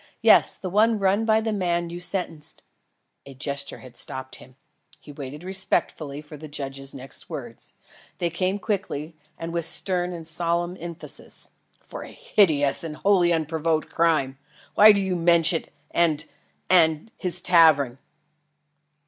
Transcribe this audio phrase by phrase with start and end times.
[0.23, 2.63] Yes, the one run by the man you sentenced"
[3.27, 4.55] A gesture had stopped him.
[4.99, 7.75] He waited respectfully for the judge's next words.
[8.17, 11.51] They came quickly and with stern and solemn emphasis.
[11.83, 14.39] "For a hideous and wholly unprovoked crime.
[14.73, 16.25] Why do you mention it and
[16.67, 17.99] and his tavern?"